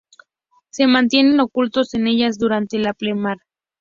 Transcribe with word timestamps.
Se 0.71 0.87
mantienen 0.87 1.39
ocultos 1.39 1.93
en 1.93 2.07
ellas 2.07 2.39
durante 2.39 2.79
la 2.79 2.95
pleamar. 2.95 3.37